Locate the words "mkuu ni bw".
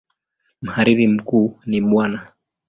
1.07-1.93